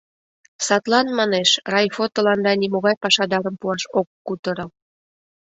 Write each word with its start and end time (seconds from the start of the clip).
Садлан, 0.65 1.07
манеш, 1.19 1.49
райфо 1.73 2.03
тыланда 2.13 2.51
нимогай 2.61 2.95
пашадарым 3.03 3.55
пуаш 3.61 3.83
ок 3.99 4.07
кутыро. 4.27 4.65